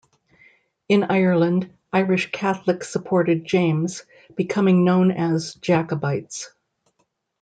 In 0.89 1.03
Ireland, 1.03 1.71
Irish 1.93 2.31
Catholics 2.31 2.89
supported 2.89 3.45
James- 3.45 4.03
becoming 4.35 4.83
known 4.83 5.11
as 5.11 5.53
Jacobites. 5.61 6.49